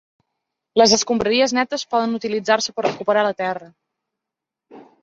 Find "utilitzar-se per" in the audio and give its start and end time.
2.21-2.87